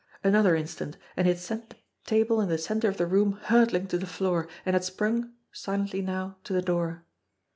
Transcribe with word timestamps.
Another 0.23 0.55
in 0.55 0.65
stant, 0.65 0.97
and 1.15 1.27
he 1.27 1.33
had 1.33 1.39
sent 1.39 1.69
the 1.69 1.75
table 2.07 2.41
in 2.41 2.49
the 2.49 2.57
centre 2.57 2.89
of 2.89 2.97
the 2.97 3.05
room 3.05 3.33
hurtling 3.43 3.85
to 3.85 3.99
the 3.99 4.07
floor, 4.07 4.47
and 4.65 4.73
had 4.73 4.83
sprung 4.83 5.33
silently 5.51 6.01
now 6.01 6.37
to 6.43 6.53
the 6.53 6.61
door. 6.63 7.05